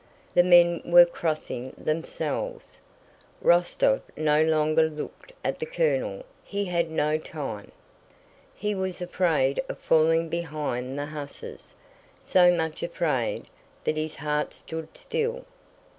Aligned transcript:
The 0.33 0.41
men 0.41 0.81
were 0.83 1.05
crossing 1.05 1.75
themselves. 1.77 2.79
Rostóv 3.43 4.01
no 4.17 4.41
longer 4.41 4.89
looked 4.89 5.31
at 5.45 5.59
the 5.59 5.67
colonel, 5.67 6.23
he 6.43 6.65
had 6.65 6.89
no 6.89 7.19
time. 7.19 7.71
He 8.55 8.73
was 8.73 8.99
afraid 8.99 9.61
of 9.69 9.77
falling 9.77 10.27
behind 10.27 10.97
the 10.97 11.05
hussars, 11.05 11.75
so 12.19 12.49
much 12.51 12.81
afraid 12.81 13.45
that 13.83 13.95
his 13.95 14.15
heart 14.15 14.55
stood 14.55 14.87
still. 14.97 15.45